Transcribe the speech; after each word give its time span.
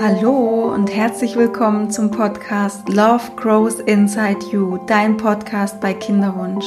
Hallo 0.00 0.72
und 0.72 0.94
herzlich 0.94 1.34
willkommen 1.34 1.90
zum 1.90 2.12
Podcast 2.12 2.88
Love 2.88 3.32
Grows 3.34 3.80
Inside 3.80 4.46
You, 4.52 4.78
dein 4.86 5.16
Podcast 5.16 5.80
bei 5.80 5.92
Kinderwunsch. 5.92 6.66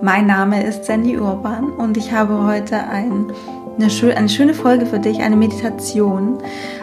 Mein 0.00 0.26
Name 0.26 0.64
ist 0.64 0.86
Sandy 0.86 1.16
Urban 1.16 1.70
und 1.70 1.96
ich 1.96 2.10
habe 2.10 2.44
heute 2.44 2.76
ein, 2.76 3.32
eine, 3.78 4.16
eine 4.16 4.28
schöne 4.28 4.52
Folge 4.52 4.86
für 4.86 4.98
dich, 4.98 5.20
eine 5.20 5.36
Meditation, 5.36 6.38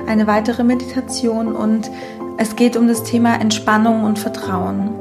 eine 0.07 0.25
weitere 0.25 0.63
Meditation 0.63 1.53
und 1.53 1.91
es 2.37 2.55
geht 2.55 2.77
um 2.77 2.87
das 2.87 3.03
Thema 3.03 3.35
Entspannung 3.41 4.05
und 4.05 4.19
Vertrauen, 4.19 4.91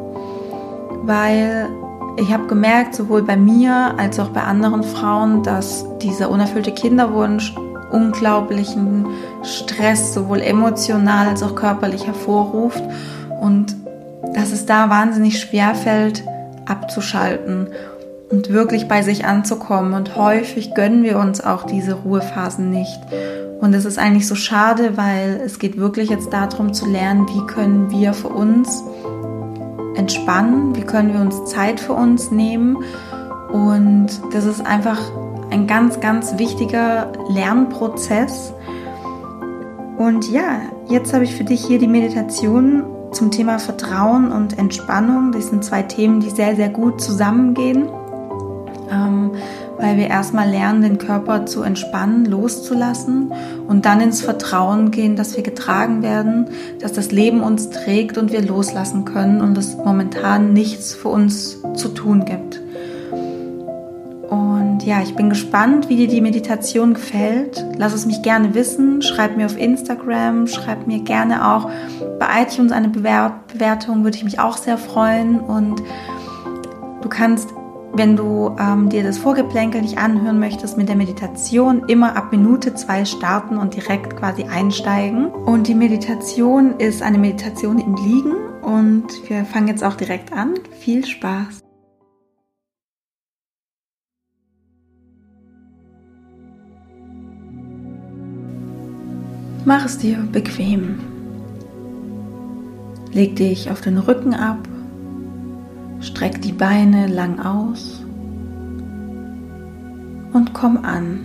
weil 1.05 1.69
ich 2.17 2.33
habe 2.33 2.49
gemerkt, 2.49 2.97
sowohl 2.97 3.23
bei 3.23 3.37
mir 3.37 3.95
als 3.99 4.19
auch 4.19 4.31
bei 4.31 4.43
anderen 4.43 4.83
Frauen, 4.83 5.45
dass 5.45 5.87
dieser 6.01 6.29
unerfüllte 6.29 6.73
Kinderwunsch 6.73 7.55
unglaublichen 7.91 9.07
Stress, 9.43 10.15
sowohl 10.15 10.41
emotional 10.41 11.29
als 11.29 11.43
auch 11.43 11.55
körperlich 11.55 12.07
hervorruft 12.07 12.83
und 13.41 13.77
dass 14.35 14.53
es 14.53 14.67
da 14.67 14.91
wahnsinnig 14.91 15.41
schwer 15.41 15.75
fällt, 15.75 16.23
abzuschalten 16.67 17.69
und 18.31 18.51
wirklich 18.51 18.89
bei 18.89 19.03
sich 19.03 19.25
anzukommen. 19.25 19.95
Und 19.95 20.17
häufig 20.17 20.75
gönnen 20.75 21.03
wir 21.03 21.19
uns 21.19 21.41
auch 21.41 21.65
diese 21.65 21.95
Ruhephasen 21.95 22.71
nicht. 22.71 23.01
Und 23.61 23.75
es 23.75 23.85
ist 23.85 23.99
eigentlich 23.99 24.29
so 24.29 24.35
schade, 24.35 24.97
weil 24.97 25.41
es 25.45 25.59
geht 25.59 25.79
wirklich 25.79 26.11
jetzt 26.11 26.33
darum 26.33 26.73
zu 26.73 26.87
lernen, 26.87 27.27
wie 27.29 27.47
können 27.47 27.91
wir 27.91 28.13
für 28.13 28.29
uns 28.29 28.85
entspannen, 29.97 30.77
wie 30.77 30.83
können 30.83 31.13
wir 31.13 31.21
uns 31.21 31.45
Zeit 31.47 31.81
für 31.81 31.95
uns 31.95 32.31
nehmen. 32.31 32.77
Und 33.51 34.09
das 34.33 34.45
ist 34.45 34.65
einfach 34.65 35.01
ein 35.59 35.67
ganz, 35.67 36.01
ganz 36.01 36.39
wichtiger 36.39 37.13
Lernprozess. 37.29 38.53
Und 39.99 40.31
ja, 40.31 40.61
jetzt 40.89 41.13
habe 41.13 41.25
ich 41.25 41.35
für 41.35 41.45
dich 41.45 41.65
hier 41.65 41.79
die 41.79 41.89
Meditation 41.89 42.85
zum 43.11 43.31
Thema 43.31 43.59
Vertrauen 43.59 44.31
und 44.31 44.57
Entspannung. 44.59 45.33
Das 45.33 45.49
sind 45.49 45.65
zwei 45.65 45.83
Themen, 45.83 46.21
die 46.21 46.31
sehr, 46.31 46.55
sehr 46.55 46.69
gut 46.69 47.01
zusammengehen, 47.01 47.89
ähm, 48.91 49.33
weil 49.79 49.97
wir 49.97 50.07
erstmal 50.07 50.49
lernen, 50.49 50.83
den 50.83 50.99
Körper 50.99 51.47
zu 51.47 51.63
entspannen, 51.63 52.25
loszulassen 52.27 53.33
und 53.67 53.85
dann 53.85 54.01
ins 54.01 54.21
Vertrauen 54.21 54.93
gehen, 54.93 55.17
dass 55.17 55.37
wir 55.37 55.43
getragen 55.43 56.03
werden, 56.03 56.51
dass 56.81 56.93
das 56.93 57.11
Leben 57.11 57.41
uns 57.41 57.71
trägt 57.71 58.17
und 58.17 58.31
wir 58.31 58.43
loslassen 58.43 59.05
können 59.05 59.41
und 59.41 59.59
es 59.59 59.77
momentan 59.77 60.53
nichts 60.53 60.95
für 60.95 61.09
uns 61.09 61.61
zu 61.75 61.89
tun 61.89 62.25
gibt 62.25 62.61
ja, 64.89 65.03
ich 65.03 65.15
bin 65.15 65.29
gespannt, 65.29 65.91
wie 65.91 65.97
dir 65.97 66.09
die 66.09 66.23
Meditation 66.23 66.95
gefällt. 66.95 67.63
Lass 67.77 67.93
es 67.93 68.07
mich 68.07 68.23
gerne 68.23 68.55
wissen. 68.55 69.03
Schreib 69.03 69.37
mir 69.37 69.45
auf 69.45 69.59
Instagram, 69.59 70.47
schreib 70.47 70.87
mir 70.87 71.01
gerne 71.01 71.47
auch 71.55 71.71
bei 72.19 72.43
iTunes 72.43 72.73
eine 72.73 72.89
Bewertung, 72.89 74.03
würde 74.03 74.17
ich 74.17 74.25
mich 74.25 74.41
auch 74.41 74.57
sehr 74.57 74.79
freuen. 74.79 75.41
Und 75.41 75.83
du 77.03 77.09
kannst, 77.11 77.51
wenn 77.93 78.17
du 78.17 78.57
ähm, 78.59 78.89
dir 78.89 79.03
das 79.03 79.19
Vorgeplänkel 79.19 79.83
nicht 79.83 79.99
anhören 79.99 80.39
möchtest, 80.39 80.79
mit 80.79 80.89
der 80.89 80.97
Meditation 80.97 81.85
immer 81.87 82.17
ab 82.17 82.33
Minute 82.33 82.75
zwei 82.75 83.05
starten 83.05 83.59
und 83.59 83.75
direkt 83.75 84.17
quasi 84.17 84.45
einsteigen. 84.45 85.27
Und 85.27 85.69
die 85.69 85.75
Meditation 85.75 86.77
ist 86.79 87.03
eine 87.03 87.19
Meditation 87.19 87.79
im 87.79 87.95
Liegen 87.95 88.35
und 88.63 89.05
wir 89.29 89.45
fangen 89.45 89.69
jetzt 89.69 89.85
auch 89.85 89.97
direkt 89.97 90.33
an. 90.33 90.55
Viel 90.81 91.05
Spaß! 91.05 91.68
Mach 99.69 99.85
es 99.85 99.99
dir 99.99 100.17
bequem. 100.33 100.99
Leg 103.13 103.37
dich 103.37 103.71
auf 103.71 103.83
den 103.83 103.99
Rücken 103.99 104.33
ab, 104.33 104.67
streck 106.01 106.41
die 106.41 106.53
Beine 106.53 107.07
lang 107.07 107.39
aus 107.39 108.03
und 110.33 110.55
komm 110.55 110.79
an. 110.79 111.21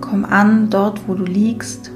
Komm 0.00 0.24
an 0.24 0.68
dort, 0.68 1.06
wo 1.06 1.14
du 1.14 1.22
liegst. 1.22 1.92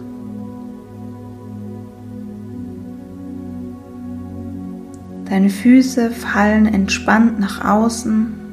Deine 5.24 5.50
Füße 5.50 6.12
fallen 6.12 6.66
entspannt 6.66 7.40
nach 7.40 7.64
außen. 7.64 8.43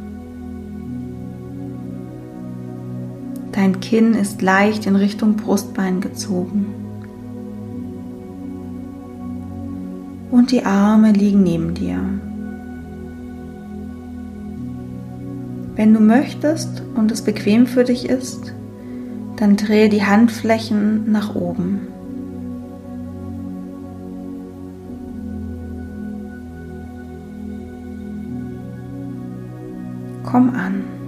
Dein 3.62 3.80
Kinn 3.80 4.16
ist 4.16 4.42
leicht 4.42 4.88
in 4.88 4.96
Richtung 4.96 5.36
Brustbein 5.36 6.02
gezogen. 6.02 6.66
Und 10.32 10.50
die 10.50 10.66
Arme 10.66 11.12
liegen 11.12 11.44
neben 11.44 11.76
dir. 11.76 12.00
Wenn 15.76 15.94
du 15.94 16.00
möchtest 16.00 16.82
und 16.96 17.12
es 17.12 17.22
bequem 17.22 17.68
für 17.68 17.84
dich 17.84 18.10
ist, 18.10 18.52
dann 19.36 19.58
drehe 19.58 19.90
die 19.90 20.04
Handflächen 20.04 21.12
nach 21.12 21.36
oben. 21.36 21.82
Komm 30.24 30.50
an 30.50 31.01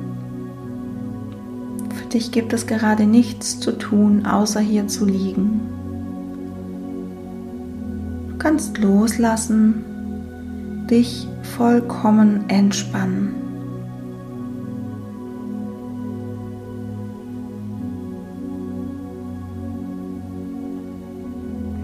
dich 2.14 2.32
gibt 2.32 2.54
es 2.54 2.68
gerade 2.68 3.06
nichts 3.06 3.60
zu 3.60 3.72
tun, 3.78 4.26
außer 4.26 4.60
hier 4.60 4.88
zu 4.88 5.06
liegen. 5.06 5.62
Du 8.30 8.38
kannst 8.38 8.78
loslassen, 8.78 9.84
dich 10.90 11.28
vollkommen 11.58 12.50
entspannen. 12.50 13.36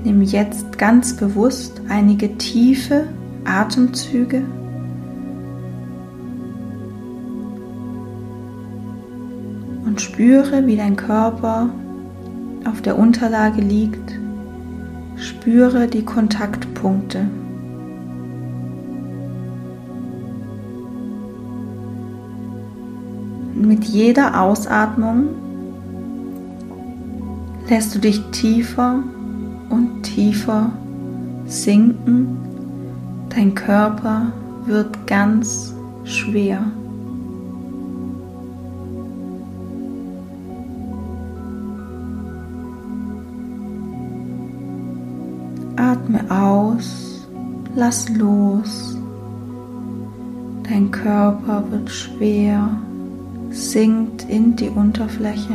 Nimm 0.04 0.22
jetzt 0.22 0.78
ganz 0.78 1.16
bewusst 1.16 1.82
einige 1.90 2.38
tiefe 2.38 3.08
Atemzüge 3.46 4.44
spüre, 10.20 10.68
wie 10.68 10.76
dein 10.76 10.98
Körper 10.98 11.70
auf 12.70 12.82
der 12.82 13.00
Unterlage 13.00 13.62
liegt. 13.62 14.20
Spüre 15.16 15.88
die 15.88 16.04
Kontaktpunkte. 16.04 17.26
Mit 23.56 23.86
jeder 23.86 24.42
Ausatmung 24.42 25.30
lässt 27.70 27.96
du 27.96 28.00
dich 28.00 28.22
tiefer 28.32 29.02
und 29.70 30.04
tiefer 30.04 30.70
sinken. 31.46 32.38
Dein 33.30 33.56
Körper 33.56 34.34
wird 34.66 35.08
ganz 35.08 35.74
schwer. 36.04 36.60
Atme 46.10 46.32
aus, 46.32 47.28
lass 47.76 48.10
los. 48.10 48.98
Dein 50.64 50.90
Körper 50.90 51.64
wird 51.70 51.90
schwer, 51.90 52.68
sinkt 53.52 54.28
in 54.28 54.56
die 54.56 54.70
Unterfläche. 54.70 55.54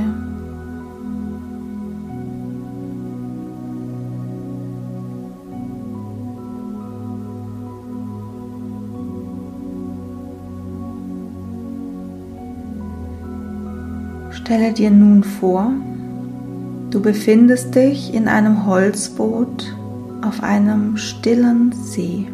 Stelle 14.30 14.72
dir 14.72 14.90
nun 14.90 15.24
vor, 15.24 15.72
du 16.90 17.00
befindest 17.00 17.74
dich 17.74 18.14
in 18.14 18.28
einem 18.28 18.66
Holzboot 18.66 19.74
auf 20.24 20.42
einem 20.42 20.96
stillen 20.96 21.72
See. 21.72 22.26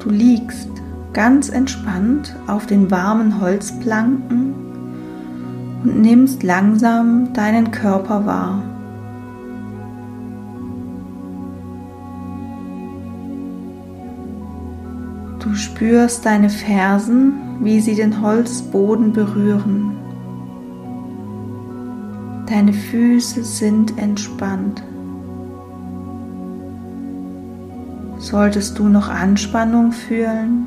Du 0.00 0.10
liegst 0.10 0.68
ganz 1.12 1.48
entspannt 1.48 2.34
auf 2.48 2.66
den 2.66 2.90
warmen 2.90 3.40
Holzplanken 3.40 4.54
und 5.84 6.00
nimmst 6.00 6.42
langsam 6.42 7.32
deinen 7.34 7.70
Körper 7.70 8.26
wahr. 8.26 8.62
Du 15.38 15.54
spürst 15.54 16.26
deine 16.26 16.50
Fersen, 16.50 17.34
wie 17.60 17.80
sie 17.80 17.94
den 17.94 18.22
Holzboden 18.22 19.12
berühren. 19.12 20.01
Deine 22.52 22.74
Füße 22.74 23.44
sind 23.44 23.96
entspannt. 23.96 24.82
Solltest 28.18 28.78
du 28.78 28.88
noch 28.88 29.08
Anspannung 29.08 29.90
fühlen, 29.90 30.66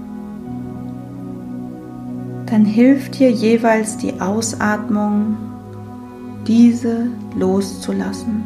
dann 2.48 2.66
hilft 2.66 3.20
dir 3.20 3.30
jeweils 3.30 3.98
die 3.98 4.20
Ausatmung, 4.20 5.38
diese 6.48 7.06
loszulassen. 7.36 8.44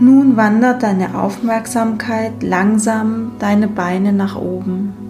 Nun 0.00 0.38
wandert 0.38 0.82
deine 0.82 1.20
Aufmerksamkeit 1.20 2.42
langsam 2.42 3.32
deine 3.38 3.68
Beine 3.68 4.14
nach 4.14 4.36
oben. 4.36 5.01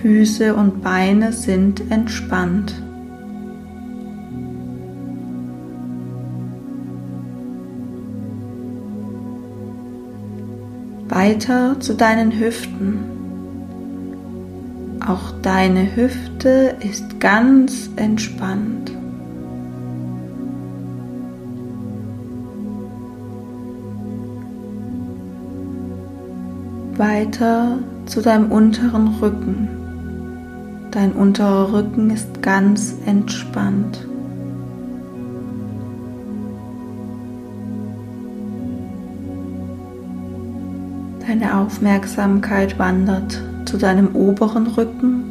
Füße 0.00 0.54
und 0.54 0.82
Beine 0.82 1.32
sind 1.32 1.90
entspannt. 1.90 2.74
Weiter 11.08 11.80
zu 11.80 11.94
deinen 11.94 12.32
Hüften. 12.38 12.98
Auch 15.06 15.32
deine 15.42 15.96
Hüfte 15.96 16.76
ist 16.80 17.20
ganz 17.20 17.90
entspannt. 17.96 18.92
Weiter 26.96 27.78
zu 28.06 28.20
deinem 28.20 28.50
unteren 28.50 29.08
Rücken. 29.20 29.75
Dein 30.96 31.12
unterer 31.12 31.74
Rücken 31.74 32.08
ist 32.08 32.40
ganz 32.40 32.94
entspannt. 33.04 34.08
Deine 41.26 41.58
Aufmerksamkeit 41.58 42.78
wandert 42.78 43.42
zu 43.66 43.76
deinem 43.76 44.16
oberen 44.16 44.68
Rücken. 44.68 45.24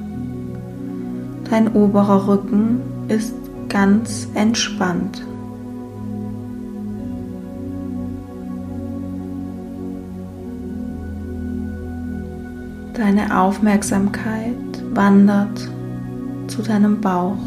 Dein 1.49 1.73
oberer 1.73 2.27
Rücken 2.27 2.81
ist 3.07 3.33
ganz 3.67 4.27
entspannt. 4.35 5.25
Deine 12.93 13.35
Aufmerksamkeit 13.35 14.64
wandert 14.95 15.69
zu 16.47 16.61
deinem 16.61 17.01
Bauch. 17.01 17.37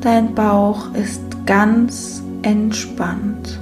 Dein 0.00 0.34
Bauch 0.34 0.94
ist 0.94 1.22
ganz 1.44 2.22
entspannt. 2.42 3.60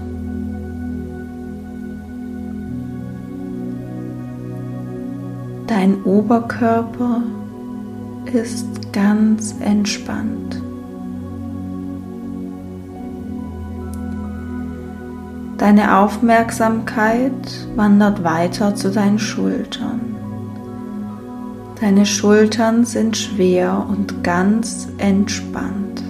Dein 5.67 6.03
Oberkörper 6.05 7.23
ist 8.33 8.93
ganz 8.93 9.55
entspannt. 9.61 10.63
Deine 15.67 15.99
Aufmerksamkeit 15.99 17.33
wandert 17.75 18.23
weiter 18.23 18.77
zu 18.77 18.89
deinen 18.89 19.19
Schultern. 19.19 20.15
Deine 21.81 22.07
Schultern 22.07 22.85
sind 22.85 23.17
schwer 23.17 23.85
und 23.89 24.23
ganz 24.23 24.87
entspannt. 24.99 26.05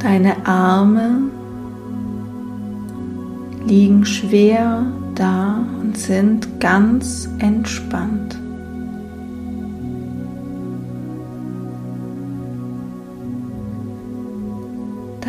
Deine 0.00 0.46
Arme 0.46 1.30
liegen 3.64 4.04
schwer 4.04 4.84
da 5.14 5.64
und 5.80 5.96
sind 5.96 6.60
ganz 6.60 7.26
entspannt. 7.38 8.43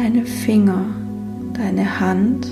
Deine 0.05 0.23
Finger, 0.23 0.85
deine 1.53 1.99
Hand 1.99 2.47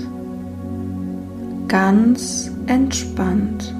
ganz 1.68 2.50
entspannt. 2.66 3.72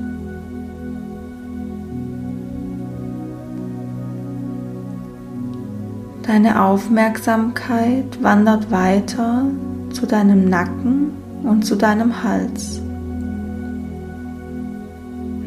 Deine 6.23 6.63
Aufmerksamkeit 6.63 8.23
wandert 8.23 8.71
weiter 8.71 9.45
zu 9.91 10.07
deinem 10.07 10.49
Nacken 10.49 11.11
und 11.43 11.67
zu 11.67 11.75
deinem 11.75 12.23
Hals. 12.23 12.81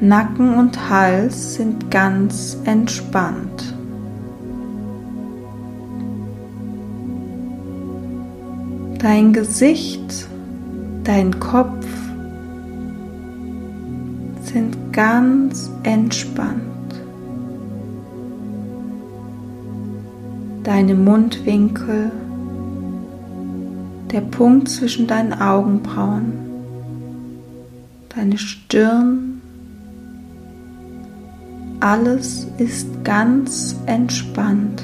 Nacken 0.01 0.53
und 0.56 0.89
Hals 0.89 1.56
sind 1.56 1.89
ganz 1.89 2.57
entspannt. 2.65 3.76
Dein 8.99 9.31
Gesicht, 9.31 10.27
dein 11.03 11.39
Kopf 11.39 11.85
sind 14.41 14.75
ganz 14.91 15.69
entspannt. 15.83 16.63
Deine 20.63 20.95
Mundwinkel 20.95 22.11
der 24.11 24.21
Punkt 24.21 24.67
zwischen 24.69 25.05
deinen 25.05 25.33
Augenbrauen, 25.33 26.33
deine 28.15 28.38
Stirn, 28.39 29.41
alles 31.79 32.47
ist 32.57 32.87
ganz 33.04 33.75
entspannt. 33.85 34.81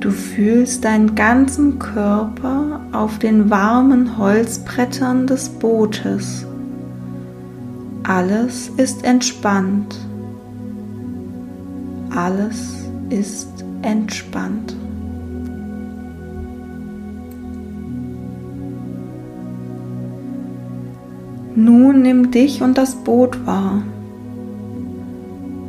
Du 0.00 0.10
fühlst 0.10 0.84
deinen 0.84 1.14
ganzen 1.14 1.78
Körper 1.78 2.80
auf 2.92 3.18
den 3.18 3.50
warmen 3.50 4.16
Holzbrettern 4.16 5.26
des 5.26 5.48
Bootes. 5.48 6.46
Alles 8.02 8.70
ist 8.76 9.04
entspannt 9.04 9.96
alles 12.14 12.88
ist 13.08 13.64
entspannt. 13.82 14.74
Nun 21.54 22.02
nimm 22.02 22.30
dich 22.30 22.62
und 22.62 22.78
das 22.78 22.94
Boot 22.94 23.46
wahr. 23.46 23.82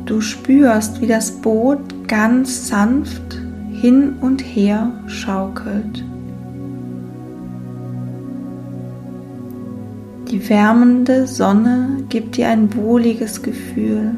Du 0.06 0.20
spürst, 0.20 1.00
wie 1.00 1.06
das 1.06 1.30
Boot 1.30 2.08
ganz 2.08 2.68
sanft 2.68 3.41
hin 3.82 4.14
und 4.20 4.40
her 4.42 4.92
schaukelt. 5.08 6.04
Die 10.30 10.48
wärmende 10.48 11.26
Sonne 11.26 12.04
gibt 12.08 12.36
dir 12.36 12.48
ein 12.48 12.76
wohliges 12.76 13.42
Gefühl. 13.42 14.14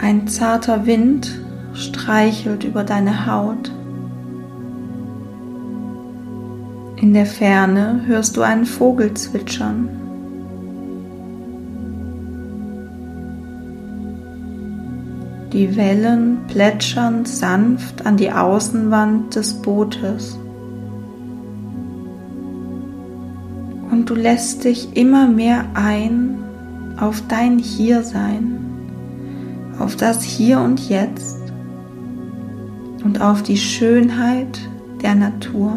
Ein 0.00 0.28
zarter 0.28 0.86
Wind 0.86 1.40
streichelt 1.72 2.62
über 2.62 2.84
deine 2.84 3.26
Haut. 3.26 3.72
In 6.94 7.12
der 7.12 7.26
Ferne 7.26 8.02
hörst 8.06 8.36
du 8.36 8.42
einen 8.42 8.66
Vogel 8.66 9.14
zwitschern. 9.14 10.03
Die 15.54 15.74
Wellen 15.76 16.40
plätschern 16.48 17.24
sanft 17.24 18.04
an 18.04 18.18
die 18.18 18.30
Außenwand 18.30 19.34
des 19.34 19.54
Bootes. 19.54 20.38
Und 23.90 24.10
du 24.10 24.14
lässt 24.14 24.64
dich 24.64 24.94
immer 24.96 25.28
mehr 25.28 25.64
ein 25.74 26.38
auf 26.98 27.22
dein 27.28 27.58
Hiersein 27.58 28.64
auf 29.78 29.96
das 29.96 30.22
Hier 30.22 30.60
und 30.60 30.88
Jetzt 30.88 31.38
und 33.04 33.20
auf 33.20 33.42
die 33.42 33.56
Schönheit 33.56 34.60
der 35.02 35.14
Natur. 35.14 35.76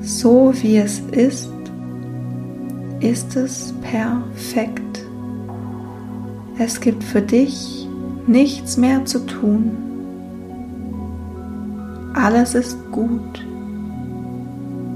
So 0.00 0.52
wie 0.60 0.78
es 0.78 1.00
ist, 1.00 1.50
ist 3.00 3.36
es 3.36 3.72
perfekt. 3.82 5.04
Es 6.58 6.80
gibt 6.80 7.04
für 7.04 7.22
dich 7.22 7.88
nichts 8.26 8.76
mehr 8.76 9.04
zu 9.04 9.24
tun. 9.24 9.76
Alles 12.14 12.54
ist 12.54 12.76
gut. 12.90 13.46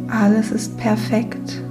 Alles 0.08 0.50
ist 0.50 0.76
perfekt. 0.76 1.62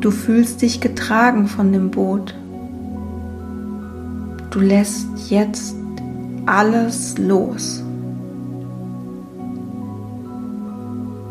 Du 0.00 0.10
fühlst 0.10 0.62
dich 0.62 0.80
getragen 0.80 1.46
von 1.46 1.72
dem 1.72 1.90
Boot. 1.90 2.34
Du 4.50 4.58
lässt 4.58 5.06
jetzt 5.28 5.76
alles 6.46 7.16
los. 7.18 7.84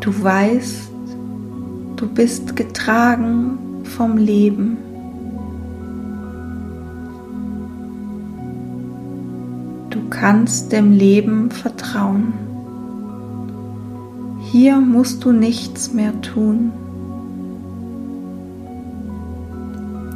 Du 0.00 0.22
weißt, 0.22 0.90
du 1.96 2.08
bist 2.08 2.56
getragen 2.56 3.58
vom 3.84 4.16
Leben. 4.16 4.78
Du 9.90 10.00
kannst 10.08 10.72
dem 10.72 10.92
Leben 10.92 11.50
vertrauen. 11.50 12.32
Hier 14.40 14.80
musst 14.80 15.22
du 15.24 15.32
nichts 15.32 15.92
mehr 15.92 16.18
tun. 16.22 16.72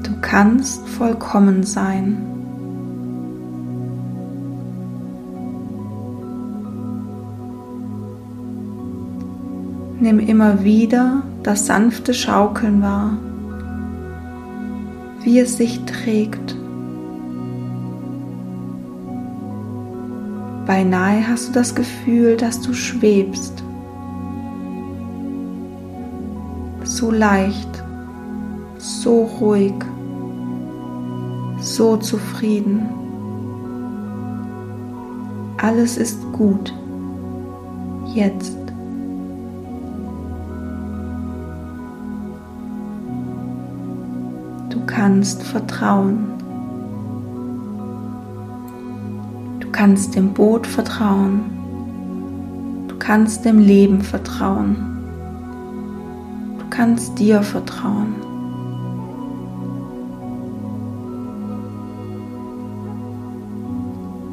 Du 0.03 0.13
kannst 0.23 0.89
vollkommen 0.89 1.63
sein. 1.63 2.34
Nimm 10.01 10.19
immer 10.19 10.65
wieder 10.65 11.23
das 11.45 11.67
sanfte 11.67 12.15
Schaukeln 12.15 12.83
wahr, 12.83 13.17
wie 15.23 15.39
es 15.39 15.57
sich 15.57 15.85
trägt. 15.85 16.57
Beinahe 20.67 21.29
hast 21.29 21.49
du 21.49 21.53
das 21.53 21.75
Gefühl, 21.75 22.37
dass 22.37 22.61
du 22.61 22.73
schwebst. 22.73 23.63
So 26.83 27.11
leicht, 27.11 27.85
so 28.79 29.25
ruhig, 29.41 29.75
so 31.61 31.97
zufrieden. 31.99 32.89
Alles 35.59 35.97
ist 35.99 36.21
gut. 36.33 36.75
Jetzt. 38.13 38.64
Kannst 45.05 45.43
vertrauen. 45.43 46.29
Du 49.61 49.71
kannst 49.71 50.15
dem 50.15 50.33
Boot 50.33 50.67
vertrauen. 50.67 51.41
Du 52.89 52.97
kannst 52.99 53.45
dem 53.45 53.59
Leben 53.59 54.01
vertrauen. 54.01 54.77
Du 56.59 56.65
kannst 56.71 57.19
dir 57.19 57.43
vertrauen. 57.43 58.15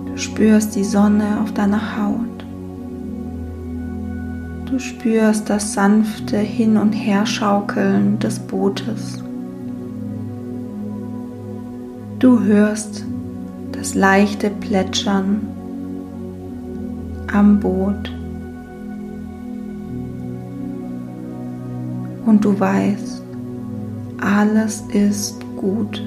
Du 0.05 0.17
spürst 0.17 0.73
die 0.77 0.85
Sonne 0.85 1.41
auf 1.43 1.51
deiner 1.51 1.97
Haut. 1.97 2.45
Du 4.67 4.79
spürst 4.79 5.49
das 5.49 5.73
sanfte 5.73 6.37
Hin- 6.37 6.77
und 6.77 6.93
Herschaukeln 6.93 8.19
des 8.19 8.39
Bootes. 8.39 9.21
Du 12.21 12.39
hörst 12.39 13.03
das 13.71 13.95
leichte 13.95 14.51
Plätschern 14.51 15.41
am 17.33 17.59
Boot. 17.59 18.13
Und 22.27 22.45
du 22.45 22.59
weißt, 22.59 23.23
alles 24.19 24.83
ist 24.93 25.41
gut. 25.57 26.03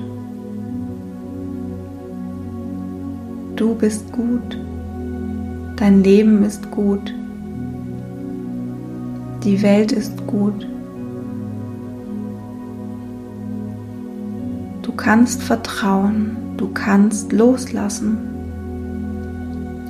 Du 3.56 3.74
bist 3.74 4.12
gut. 4.12 4.56
Dein 5.74 6.04
Leben 6.04 6.44
ist 6.44 6.70
gut. 6.70 7.12
Die 9.42 9.60
Welt 9.62 9.90
ist 9.90 10.24
gut. 10.28 10.64
Kannst 15.04 15.42
vertrauen, 15.42 16.34
du 16.56 16.72
kannst 16.72 17.30
loslassen. 17.30 18.16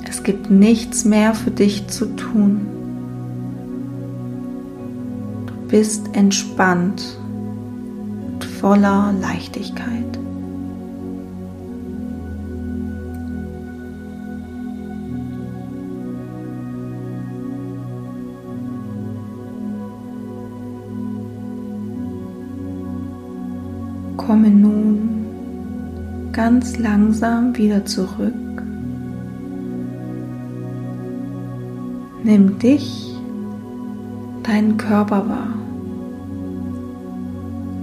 Es 0.05 0.23
gibt 0.23 0.51
nichts 0.51 1.05
mehr 1.05 1.33
für 1.33 1.51
dich 1.51 1.87
zu 1.87 2.07
tun. 2.17 2.67
Du 5.45 5.53
bist 5.69 6.09
entspannt 6.17 7.17
und 8.27 8.43
voller 8.43 9.13
Leichtigkeit. 9.21 10.19
Komme 24.25 24.49
nun 24.49 25.25
ganz 26.31 26.79
langsam 26.79 27.55
wieder 27.55 27.85
zurück. 27.85 28.33
Nimm 32.23 32.57
dich, 32.57 33.15
deinen 34.41 34.77
Körper 34.77 35.29
wahr. 35.29 35.53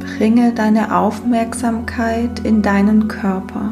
Bringe 0.00 0.52
deine 0.52 0.96
Aufmerksamkeit 0.96 2.40
in 2.40 2.60
deinen 2.60 3.06
Körper. 3.06 3.70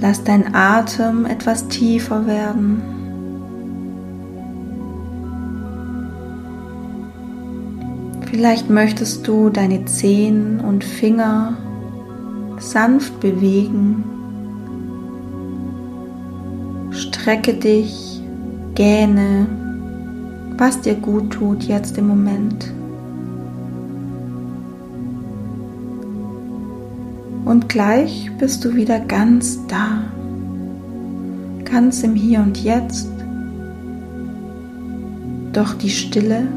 Lass 0.00 0.24
dein 0.24 0.54
Atem 0.54 1.26
etwas 1.26 1.68
tiefer 1.68 2.26
werden. 2.26 2.93
Vielleicht 8.34 8.68
möchtest 8.68 9.28
du 9.28 9.48
deine 9.48 9.84
Zehen 9.84 10.58
und 10.58 10.82
Finger 10.82 11.56
sanft 12.58 13.20
bewegen. 13.20 14.02
Strecke 16.90 17.54
dich, 17.54 18.20
gähne, 18.74 19.46
was 20.58 20.80
dir 20.80 20.96
gut 20.96 21.30
tut 21.30 21.62
jetzt 21.62 21.96
im 21.96 22.08
Moment. 22.08 22.72
Und 27.44 27.68
gleich 27.68 28.32
bist 28.40 28.64
du 28.64 28.74
wieder 28.74 28.98
ganz 28.98 29.64
da, 29.68 30.02
ganz 31.64 32.02
im 32.02 32.16
Hier 32.16 32.40
und 32.40 32.64
Jetzt. 32.64 33.08
Doch 35.52 35.74
die 35.74 35.90
Stille 35.90 36.48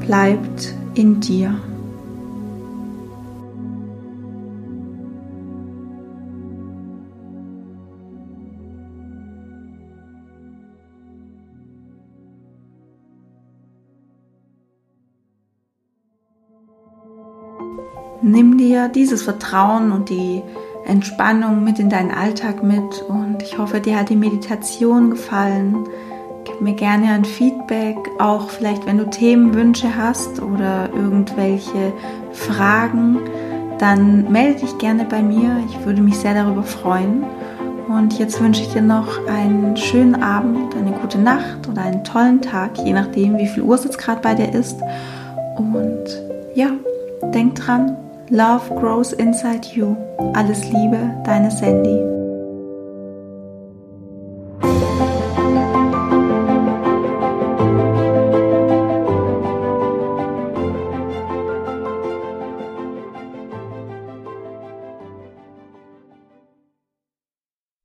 bleibt 0.00 0.79
in 0.94 1.20
dir. 1.20 1.54
Nimm 18.22 18.58
dir 18.58 18.88
dieses 18.88 19.22
Vertrauen 19.22 19.92
und 19.92 20.10
die 20.10 20.42
Entspannung 20.84 21.64
mit 21.64 21.78
in 21.78 21.88
deinen 21.88 22.10
Alltag 22.10 22.62
mit 22.62 23.02
und 23.08 23.42
ich 23.42 23.58
hoffe, 23.58 23.80
dir 23.80 23.98
hat 23.98 24.10
die 24.10 24.16
Meditation 24.16 25.10
gefallen. 25.10 25.88
Gib 26.44 26.60
mir 26.60 26.74
gerne 26.74 27.06
ein 27.12 27.24
Feedback, 27.24 27.96
auch 28.18 28.50
vielleicht 28.50 28.86
wenn 28.86 28.98
du 28.98 29.08
Themenwünsche 29.08 29.96
hast 29.96 30.40
oder 30.42 30.88
irgendwelche 30.94 31.92
Fragen, 32.32 33.18
dann 33.78 34.30
melde 34.30 34.60
dich 34.60 34.78
gerne 34.78 35.04
bei 35.04 35.22
mir. 35.22 35.56
Ich 35.68 35.84
würde 35.84 36.02
mich 36.02 36.16
sehr 36.16 36.34
darüber 36.34 36.62
freuen. 36.62 37.24
Und 37.88 38.18
jetzt 38.18 38.40
wünsche 38.40 38.62
ich 38.62 38.72
dir 38.72 38.82
noch 38.82 39.26
einen 39.26 39.76
schönen 39.76 40.22
Abend, 40.22 40.76
eine 40.76 40.92
gute 40.92 41.18
Nacht 41.18 41.68
oder 41.68 41.82
einen 41.82 42.04
tollen 42.04 42.40
Tag, 42.40 42.78
je 42.78 42.92
nachdem, 42.92 43.36
wie 43.36 43.48
viel 43.48 43.64
Uhr 43.64 43.74
es 43.74 43.84
jetzt 43.84 43.98
gerade 43.98 44.20
bei 44.20 44.34
dir 44.34 44.54
ist. 44.54 44.78
Und 45.56 46.04
ja, 46.54 46.68
denk 47.34 47.56
dran, 47.56 47.96
Love 48.30 48.76
grows 48.78 49.12
inside 49.12 49.66
you. 49.74 49.96
Alles 50.34 50.62
Liebe, 50.70 50.98
deine 51.24 51.50
Sandy. 51.50 52.19